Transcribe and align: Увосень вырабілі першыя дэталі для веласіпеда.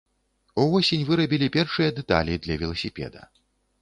Увосень 0.61 1.03
вырабілі 1.09 1.49
першыя 1.57 1.89
дэталі 1.99 2.41
для 2.47 2.55
веласіпеда. 2.63 3.21